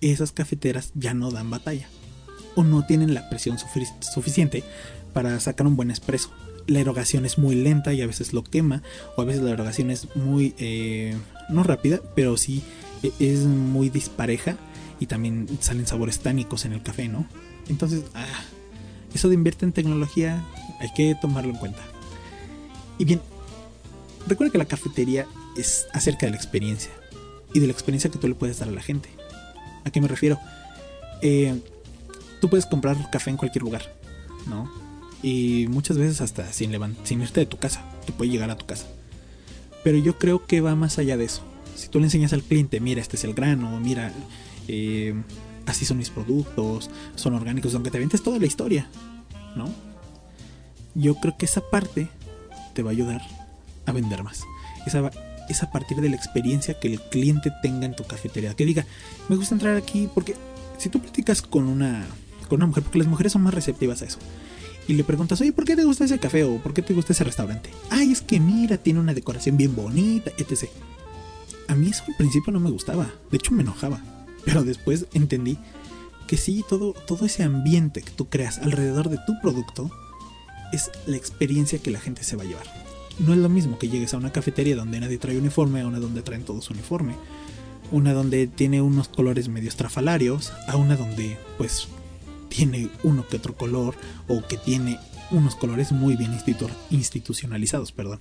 [0.00, 1.88] esas cafeteras ya no dan batalla
[2.54, 3.58] o no tienen la presión
[4.00, 4.64] suficiente
[5.12, 6.30] para sacar un buen espresso.
[6.66, 8.82] La erogación es muy lenta y a veces lo quema,
[9.16, 11.16] o a veces la erogación es muy, eh,
[11.48, 12.62] no rápida, pero sí
[13.02, 14.56] e-, es muy dispareja
[14.98, 17.26] y también salen sabores tánicos en el café, ¿no?
[17.68, 18.26] Entonces, ah,
[19.14, 20.44] eso de invertir en tecnología
[20.80, 21.82] hay que tomarlo en cuenta.
[22.98, 23.20] Y bien,
[24.26, 26.90] recuerda que la cafetería es acerca de la experiencia
[27.52, 29.08] y de la experiencia que tú le puedes dar a la gente.
[29.86, 30.40] ¿A qué me refiero?
[31.22, 31.62] Eh,
[32.40, 33.82] tú puedes comprar café en cualquier lugar,
[34.48, 34.68] ¿no?
[35.22, 36.72] Y muchas veces hasta sin,
[37.04, 38.86] sin irte de tu casa, te puede llegar a tu casa.
[39.84, 41.42] Pero yo creo que va más allá de eso.
[41.76, 44.12] Si tú le enseñas al cliente, mira, este es el grano, mira,
[44.66, 45.14] eh,
[45.66, 48.88] así son mis productos, son orgánicos, aunque te avientes toda la historia,
[49.54, 49.70] ¿no?
[50.96, 52.08] Yo creo que esa parte
[52.74, 53.22] te va a ayudar
[53.86, 54.42] a vender más.
[54.84, 55.12] Esa,
[55.48, 58.54] es a partir de la experiencia que el cliente tenga en tu cafetería.
[58.54, 58.86] Que diga,
[59.28, 60.34] me gusta entrar aquí porque
[60.78, 62.06] si tú platicas con una,
[62.48, 64.18] con una mujer, porque las mujeres son más receptivas a eso,
[64.88, 67.12] y le preguntas, oye, ¿por qué te gusta ese café o por qué te gusta
[67.12, 67.70] ese restaurante?
[67.90, 70.68] Ay, es que mira, tiene una decoración bien bonita, etc.
[71.68, 74.00] A mí eso al principio no me gustaba, de hecho me enojaba,
[74.44, 75.58] pero después entendí
[76.28, 79.90] que sí, todo, todo ese ambiente que tú creas alrededor de tu producto
[80.72, 82.66] es la experiencia que la gente se va a llevar.
[83.18, 86.00] No es lo mismo que llegues a una cafetería donde nadie trae uniforme a una
[86.00, 87.14] donde traen todos uniforme.
[87.90, 91.88] Una donde tiene unos colores medio estrafalarios a una donde pues
[92.48, 93.94] tiene uno que otro color
[94.28, 94.98] o que tiene
[95.30, 96.36] unos colores muy bien
[96.90, 98.20] institucionalizados, perdón.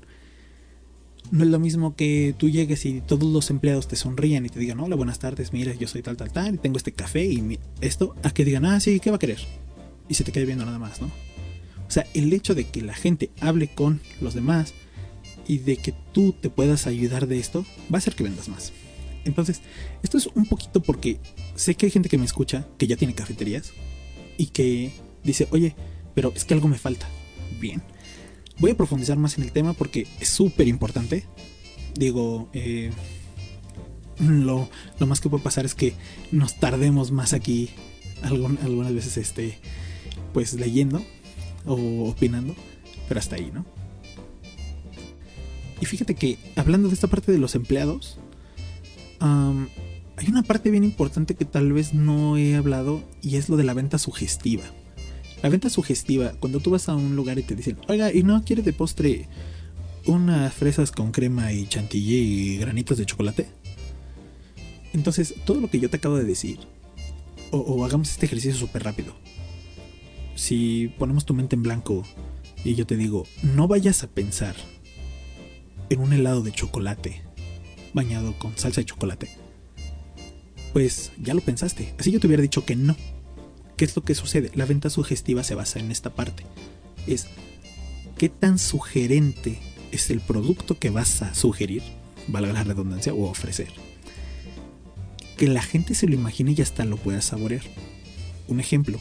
[1.32, 4.60] No es lo mismo que tú llegues y todos los empleados te sonrían y te
[4.60, 7.60] digan, hola, buenas tardes, mira, yo soy tal, tal, tal, y tengo este café y
[7.82, 9.40] esto, a que digan, ah, sí, ¿qué va a querer?
[10.08, 11.08] Y se te quede viendo nada más, ¿no?
[11.08, 14.74] O sea, el hecho de que la gente hable con los demás,
[15.48, 18.74] y de que tú te puedas ayudar de esto, va a hacer que vendas más.
[19.26, 19.62] Entonces,
[20.04, 21.20] esto es un poquito porque
[21.56, 23.74] sé que hay gente que me escucha que ya tiene cafeterías
[24.38, 24.92] y que
[25.24, 25.76] dice, oye,
[26.14, 27.08] pero es que algo me falta.
[27.60, 27.82] Bien,
[28.60, 31.26] voy a profundizar más en el tema porque es súper importante.
[31.96, 32.92] Digo, eh,
[34.20, 34.70] lo,
[35.06, 35.94] más que puede pasar es que
[36.32, 37.70] nos tardemos más aquí
[38.22, 39.58] algunas veces este,
[40.34, 41.04] pues leyendo
[41.66, 42.56] o opinando,
[43.08, 43.66] pero hasta ahí, ¿no?
[45.86, 48.18] Y fíjate que hablando de esta parte de los empleados,
[49.20, 53.66] hay una parte bien importante que tal vez no he hablado y es lo de
[53.66, 54.64] la venta sugestiva.
[55.44, 58.44] La venta sugestiva, cuando tú vas a un lugar y te dicen, oiga, ¿y no
[58.44, 59.30] quieres de postre
[60.08, 63.48] unas fresas con crema y chantilly y granitos de chocolate?
[64.92, 66.58] Entonces, todo lo que yo te acabo de decir,
[67.52, 69.14] o hagamos este ejercicio súper rápido.
[70.34, 72.02] Si ponemos tu mente en blanco
[72.64, 74.56] y yo te digo, no vayas a pensar
[75.90, 77.22] en un helado de chocolate
[77.94, 79.30] bañado con salsa de chocolate,
[80.74, 81.94] pues ya lo pensaste.
[81.98, 82.96] Así yo te hubiera dicho que no.
[83.78, 84.52] ¿Qué es lo que sucede?
[84.56, 86.46] La venta sugestiva se basa en esta parte.
[87.08, 87.28] Es
[88.18, 89.60] qué tan sugerente
[89.92, 91.82] es el producto que vas a sugerir,
[92.28, 93.70] valga la redundancia, o ofrecer.
[95.38, 97.64] Que la gente se lo imagine y hasta lo pueda saborear.
[98.48, 99.00] Un ejemplo.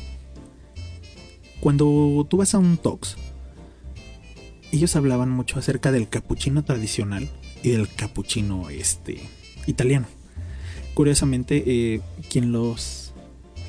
[1.61, 3.17] Cuando tú vas a un Tox,
[4.75, 7.29] ellos hablaban mucho acerca del capuchino tradicional
[7.63, 9.21] y del capuchino este,
[9.67, 10.07] italiano.
[10.95, 13.13] Curiosamente, eh, quien los.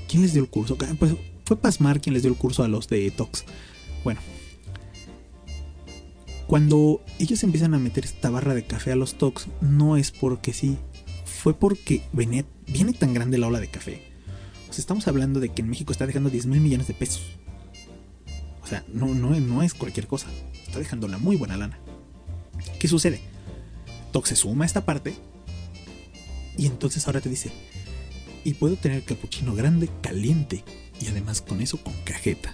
[0.07, 0.77] ¿Quién les dio el curso?
[0.81, 1.13] Ah, pues
[1.45, 3.45] fue Pasmar quien les dio el curso a los de Tox.
[4.03, 4.19] Bueno.
[6.47, 10.53] Cuando ellos empiezan a meter esta barra de café a los Tox, no es porque
[10.53, 10.77] sí.
[11.25, 14.01] Fue porque viene, viene tan grande la ola de café.
[14.69, 17.37] O estamos hablando de que en México está dejando 10 mil millones de pesos.
[18.65, 20.27] O sea, no, no, no es cualquier cosa.
[20.65, 21.79] Está dejando una muy buena lana.
[22.79, 23.21] ¿Qué sucede?
[24.11, 25.15] Tox se suma a esta parte
[26.57, 27.51] y entonces ahora te dice,
[28.43, 30.63] y puedo tener capuchino grande, caliente,
[31.01, 32.53] y además con eso con cajeta.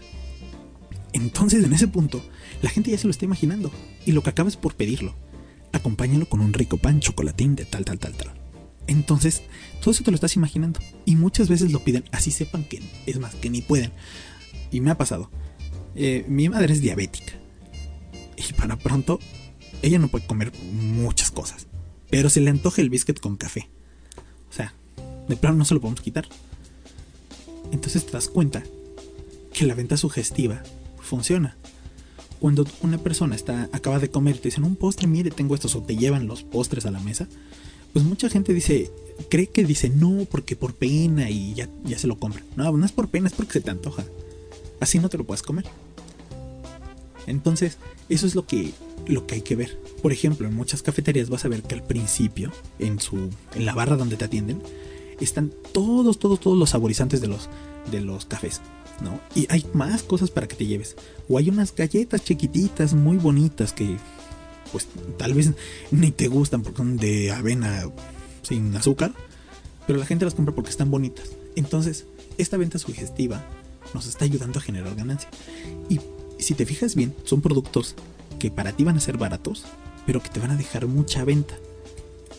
[1.13, 2.23] Entonces en ese punto,
[2.61, 3.71] la gente ya se lo está imaginando,
[4.05, 5.15] y lo que acabas por pedirlo.
[5.71, 8.33] Acompáñalo con un rico pan chocolatín de tal, tal, tal, tal.
[8.87, 9.43] Entonces,
[9.79, 10.81] todo eso te lo estás imaginando.
[11.05, 13.93] Y muchas veces lo piden, así sepan que, es más, que ni pueden.
[14.69, 15.29] Y me ha pasado.
[15.95, 17.33] Eh, mi madre es diabética.
[18.37, 19.19] Y para pronto,
[19.81, 21.67] ella no puede comer muchas cosas.
[22.09, 23.69] Pero se le antoja el biscuit con café.
[24.49, 24.73] O sea,
[25.27, 26.27] de plano no se lo podemos quitar.
[27.71, 28.63] Entonces te das cuenta
[29.53, 30.61] que la venta sugestiva
[30.99, 31.55] funciona.
[32.39, 35.75] Cuando una persona está acaba de comer y te dicen un postre, mire, tengo estos,
[35.75, 37.27] o te llevan los postres a la mesa,
[37.93, 38.91] pues mucha gente dice,
[39.29, 42.43] cree que dice no porque por pena y ya, ya se lo compra.
[42.55, 44.03] No, no es por pena, es porque se te antoja.
[44.79, 45.65] Así no te lo puedes comer.
[47.27, 47.77] Entonces,
[48.09, 48.73] eso es lo que,
[49.07, 49.77] lo que hay que ver.
[50.01, 53.73] Por ejemplo, en muchas cafeterías vas a ver que al principio, en, su, en la
[53.73, 54.61] barra donde te atienden,
[55.19, 57.49] están todos, todos, todos los saborizantes de los,
[57.91, 58.61] de los cafés.
[59.01, 59.19] ¿no?
[59.35, 60.95] Y hay más cosas para que te lleves.
[61.29, 63.97] O hay unas galletas chiquititas, muy bonitas, que
[64.71, 65.51] pues tal vez
[65.91, 67.89] ni te gustan porque son de avena
[68.41, 69.13] sin azúcar,
[69.85, 71.31] pero la gente las compra porque están bonitas.
[71.55, 72.05] Entonces,
[72.37, 73.43] esta venta sugestiva
[73.93, 75.29] nos está ayudando a generar ganancia.
[75.89, 75.99] Y
[76.41, 77.95] si te fijas bien, son productos
[78.39, 79.65] que para ti van a ser baratos,
[80.05, 81.55] pero que te van a dejar mucha venta.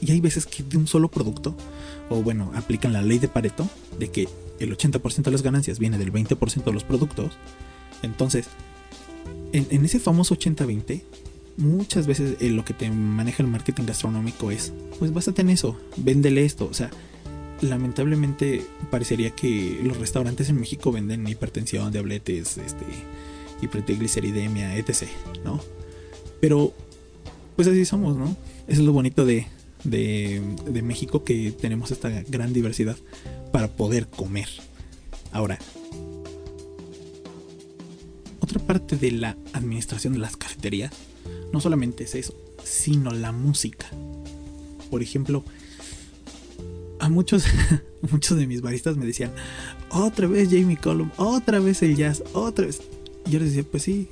[0.00, 1.54] Y hay veces que de un solo producto,
[2.08, 5.98] o bueno, aplican la ley de Pareto, de que el 80% de las ganancias viene
[5.98, 7.32] del 20% de los productos.
[8.02, 8.48] Entonces,
[9.52, 11.02] en, ese famoso 80-20,
[11.58, 15.78] muchas veces eh, lo que te maneja el marketing gastronómico es, pues básate en eso,
[15.96, 16.66] véndele esto.
[16.68, 16.90] O sea,
[17.60, 22.86] lamentablemente parecería que los restaurantes en México venden hipertensión, diabetes, este,
[23.62, 25.04] hipertrigliceridemia, etc.
[25.44, 25.60] ¿no?
[26.40, 26.72] Pero,
[27.56, 28.36] pues así somos, ¿no?
[28.66, 29.46] Eso es lo bonito de,
[29.84, 32.96] de, de México, que tenemos esta gran diversidad
[33.52, 34.48] para poder comer.
[35.32, 35.58] Ahora,
[38.40, 40.92] otra parte de la administración de las cafeterías
[41.52, 43.86] no solamente es eso, sino la música.
[44.90, 45.44] Por ejemplo,
[46.98, 47.44] a muchos,
[48.10, 49.32] muchos de mis baristas me decían,
[49.90, 52.80] otra vez Jamie Cullum, otra vez el jazz, otra vez.
[53.26, 54.08] Y yo les decía, pues sí,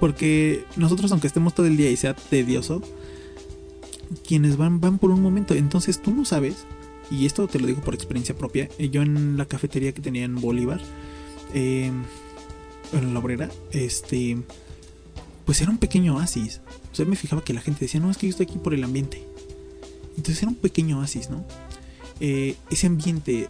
[0.00, 2.82] porque nosotros, aunque estemos todo el día y sea tedioso,
[4.26, 5.54] quienes van, van por un momento.
[5.54, 6.66] Entonces tú no sabes,
[7.10, 8.68] y esto te lo digo por experiencia propia.
[8.78, 10.80] Eh, yo en la cafetería que tenía en Bolívar,
[11.54, 11.90] eh,
[12.92, 14.36] en la obrera, este,
[15.44, 16.60] pues era un pequeño oasis.
[16.92, 18.74] O sea, me fijaba que la gente decía, no, es que yo estoy aquí por
[18.74, 19.22] el ambiente.
[20.16, 21.44] Entonces era un pequeño oasis, ¿no?
[22.18, 23.46] Eh, ese ambiente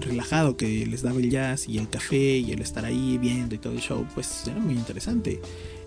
[0.00, 3.58] relajado que les daba el jazz y el café y el estar ahí viendo y
[3.58, 5.40] todo el show, pues era muy interesante.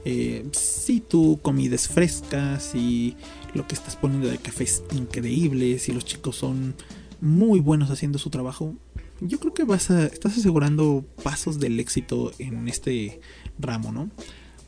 [0.06, 3.16] Eh, si tu comida es fresca, si
[3.54, 6.76] lo que estás poniendo de café es increíble, si los chicos son
[7.20, 8.74] muy buenos haciendo su trabajo,
[9.22, 13.22] yo creo que vas a, estás asegurando pasos del éxito en este
[13.60, 14.10] ramo, ¿no?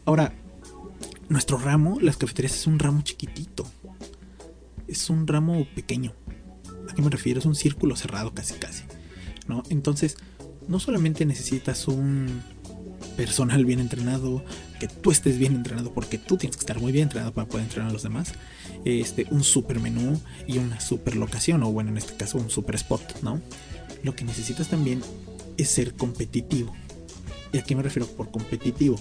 [0.06, 0.34] Ahora,
[1.30, 3.66] nuestro ramo, las cafeterías, es un ramo chiquitito.
[4.88, 6.14] Es un ramo pequeño.
[6.96, 7.40] ¿A qué me refiero?
[7.40, 8.84] Es un círculo cerrado casi casi.
[9.48, 9.64] ¿no?
[9.70, 10.16] Entonces,
[10.68, 12.42] no solamente necesitas un,
[13.16, 14.44] personal bien entrenado,
[14.80, 17.66] que tú estés bien entrenado porque tú tienes que estar muy bien entrenado para poder
[17.66, 18.34] entrenar a los demás,
[18.84, 22.76] este, un super menú y una super locación, o bueno, en este caso un super
[22.76, 23.42] spot, ¿no?
[24.04, 25.02] Lo que necesitas también
[25.58, 26.76] es ser competitivo.
[27.54, 28.98] ¿Y a qué me refiero por competitivo?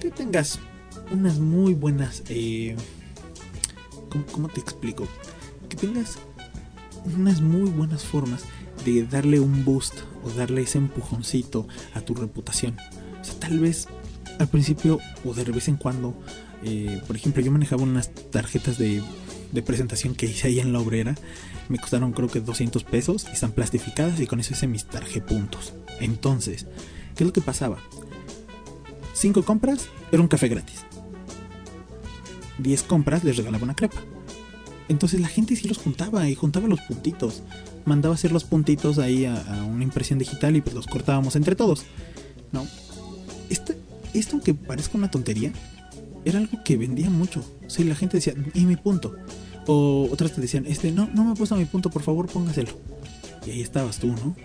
[0.00, 0.58] Que tengas
[1.10, 2.22] unas muy buenas...
[2.28, 2.76] Eh,
[4.32, 5.08] ¿cómo, te explico?
[5.68, 6.18] Que tengas
[7.04, 8.44] unas muy buenas formas
[8.84, 12.76] de darle un boost o darle ese empujoncito a tu reputación.
[13.20, 13.88] O sea, tal vez
[14.38, 16.14] al principio o de vez en cuando,
[16.62, 19.02] eh, por ejemplo, yo manejaba unas tarjetas de,
[19.64, 21.14] presentación que hice ahí en la obrera.
[21.68, 25.74] Me costaron creo que 200 pesos y están plastificadas y con eso hice mis tarjepuntos.
[26.00, 26.66] Entonces,
[27.14, 27.78] ¿qué es lo que pasaba?
[29.12, 30.84] Cinco compras era un café gratis.
[32.58, 34.00] 10 compras les regalaba una crepa.
[34.88, 37.42] Entonces la gente sí los juntaba y juntaba los puntitos.
[37.84, 41.84] Mandaba hacer los puntitos ahí a, una impresión digital y pues los cortábamos entre todos.
[42.52, 42.66] ¿No?
[43.48, 43.74] Esto,
[44.14, 45.52] esto aunque parezca una tontería,
[46.24, 47.44] era algo que vendía mucho.
[47.62, 49.16] O la gente decía, ¿y mi punto?
[49.66, 52.70] O otras te decían, este, no, no me ha puesto mi punto, por favor póngaselo.
[53.46, 54.36] Y ahí estabas tú, ¿no?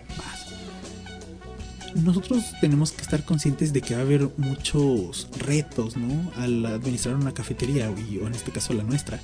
[2.04, 6.32] nosotros tenemos que estar conscientes de que va a haber muchos retos, ¿no?
[6.36, 9.20] Al administrar una cafetería, o en este caso la nuestra.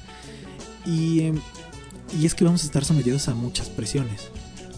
[0.86, 1.40] Y, em,
[2.20, 4.30] y es que vamos a estar sometidos a muchas presiones.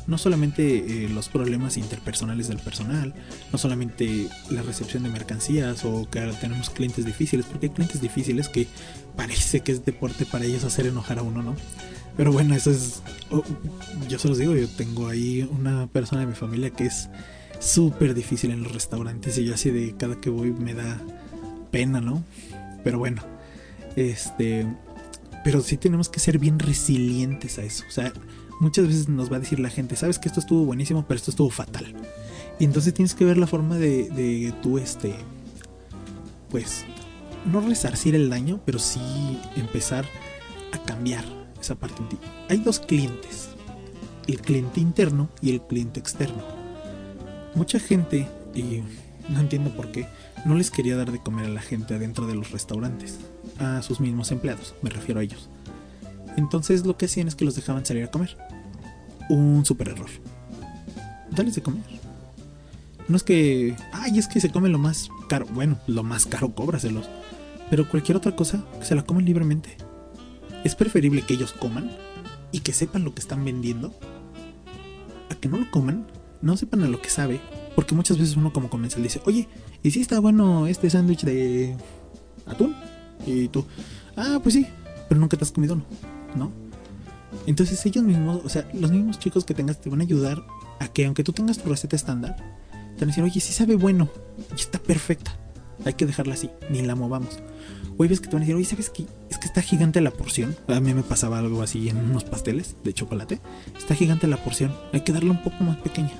[0.07, 3.15] No solamente eh, los problemas interpersonales del personal,
[3.51, 8.01] no solamente la recepción de mercancías o que ahora tenemos clientes difíciles, porque hay clientes
[8.01, 8.67] difíciles que
[9.15, 11.55] parece que es deporte para ellos hacer enojar a uno, ¿no?
[12.15, 13.01] Pero bueno, eso es...
[13.31, 13.43] Oh,
[14.07, 17.09] yo se los digo, yo tengo ahí una persona de mi familia que es
[17.59, 21.01] súper difícil en los restaurantes y yo así de cada que voy me da
[21.71, 22.23] pena, ¿no?
[22.83, 23.23] Pero bueno,
[23.95, 24.67] este,
[25.45, 27.85] pero sí tenemos que ser bien resilientes a eso.
[27.87, 28.11] O sea,
[28.59, 31.31] muchas veces nos va a decir la gente, sabes que esto estuvo buenísimo, pero esto
[31.31, 31.95] estuvo fatal.
[32.59, 35.15] Y entonces tienes que ver la forma de, de tú, este,
[36.49, 36.83] pues,
[37.45, 40.05] no resarcir el daño, pero sí empezar
[40.73, 41.23] a cambiar
[41.61, 42.17] esa parte en ti.
[42.49, 43.49] Hay dos clientes,
[44.27, 46.65] el cliente interno y el cliente externo
[47.55, 48.83] mucha gente, y
[49.29, 50.07] no entiendo por qué,
[50.45, 53.17] no les quería dar de comer a la gente adentro de los restaurantes,
[53.59, 55.49] a sus mismos empleados, me refiero a ellos.
[56.37, 58.37] Entonces lo que hacían es que los dejaban salir a comer.
[59.29, 60.09] Un super error.
[61.31, 61.83] Dales de comer.
[63.07, 65.45] No es que, ay, es que se come lo más caro.
[65.53, 67.09] Bueno, lo más caro cóbraselos.
[67.69, 69.77] Pero cualquier otra cosa, que se la comen libremente.
[70.63, 71.91] Es preferible que ellos coman
[72.51, 73.93] y que sepan lo que están vendiendo
[75.29, 76.07] a que no lo coman
[76.41, 77.41] no sepan a lo que sabe,
[77.75, 79.47] porque muchas veces uno como comensal dice, oye,
[79.81, 81.75] ¿y si está bueno este sándwich de
[82.45, 82.75] atún?
[83.25, 83.65] Y tú,
[84.15, 84.67] ah, pues sí,
[85.07, 85.75] pero nunca te has comido
[86.35, 86.51] ¿no?
[87.47, 90.43] Entonces ellos mismos, o sea, los mismos chicos que tengas te van a ayudar
[90.79, 92.35] a que aunque tú tengas tu receta estándar,
[92.71, 94.09] te van a decir, oye, sí sabe bueno,
[94.51, 95.37] y está perfecta,
[95.83, 97.39] hay que dejarla así, ni la movamos.
[97.97, 99.05] O ves que te van a decir, oye, ¿sabes qué?
[99.29, 100.55] Es que está gigante la porción.
[100.67, 103.39] A mí me pasaba algo así en unos pasteles de chocolate.
[103.77, 106.11] Está gigante la porción, hay que darle un poco más pequeña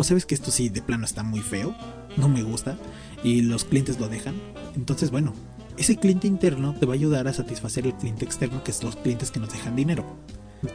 [0.00, 1.74] o sabes que esto sí de plano está muy feo,
[2.16, 2.78] no me gusta,
[3.22, 4.34] y los clientes lo dejan.
[4.74, 5.34] Entonces, bueno,
[5.76, 8.96] ese cliente interno te va a ayudar a satisfacer el cliente externo, que es los
[8.96, 10.04] clientes que nos dejan dinero.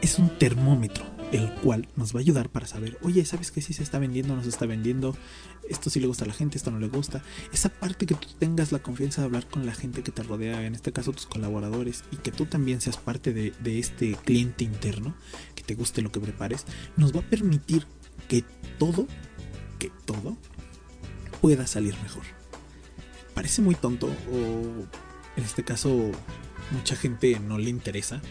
[0.02, 3.72] Es un termómetro, el cual nos va a ayudar para saber, oye, ¿sabes que sí
[3.72, 5.16] se está vendiendo no se está vendiendo?
[5.68, 7.22] Esto sí le gusta a la gente, esto no le gusta.
[7.52, 10.66] Esa parte que tú tengas la confianza de hablar con la gente que te rodea,
[10.66, 14.64] en este caso tus colaboradores, y que tú también seas parte de, de este cliente
[14.64, 15.14] interno,
[15.54, 16.64] que te guste lo que prepares,
[16.96, 17.86] nos va a permitir
[18.28, 18.44] que
[18.78, 19.06] todo,
[19.78, 20.36] que todo
[21.40, 22.24] pueda salir mejor.
[23.36, 24.86] Parece muy tonto o
[25.36, 26.10] en este caso
[26.70, 28.22] mucha gente no le interesa.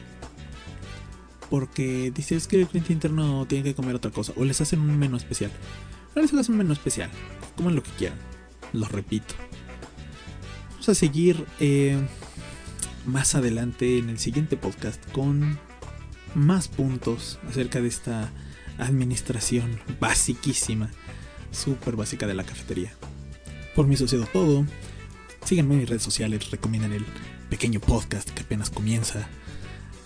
[1.49, 4.33] Porque dice es que el cliente interno tiene que comer otra cosa.
[4.35, 5.51] O les hacen un menú especial.
[6.15, 7.11] No les hacen un menú especial.
[7.55, 8.17] Coman lo que quieran.
[8.73, 9.35] Lo repito.
[10.71, 11.99] Vamos a seguir eh,
[13.05, 15.59] más adelante en el siguiente podcast con
[16.33, 18.31] más puntos acerca de esta
[18.79, 20.89] administración basiquísima,
[21.51, 22.91] súper básica de la cafetería.
[23.75, 24.65] Por mi sucedido todo.
[25.46, 27.06] Síganme en mis redes sociales, recomiendan el
[27.52, 29.29] pequeño podcast que apenas comienza.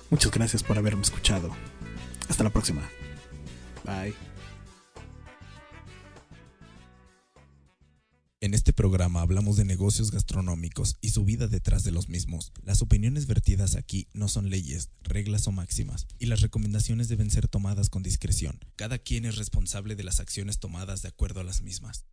[0.10, 1.56] Muchas gracias por haberme escuchado.
[2.28, 2.82] Hasta la próxima.
[3.86, 4.14] Bye.
[8.42, 12.52] En este programa hablamos de negocios gastronómicos y su vida detrás de los mismos.
[12.64, 17.48] Las opiniones vertidas aquí no son leyes, reglas o máximas, y las recomendaciones deben ser
[17.48, 18.60] tomadas con discreción.
[18.76, 22.06] Cada quien es responsable de las acciones tomadas de acuerdo a las mismas.